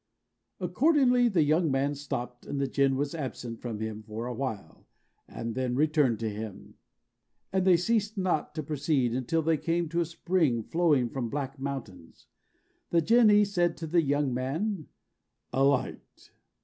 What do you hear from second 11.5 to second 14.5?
mountains. The Jinnee said to the young